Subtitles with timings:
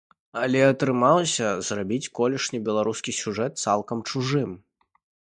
[0.43, 4.57] Але атрымалася зрабіць колішні беларускі сюжэт цалкам чужым.